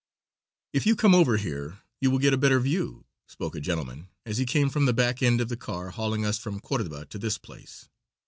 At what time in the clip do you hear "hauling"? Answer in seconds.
5.91-6.25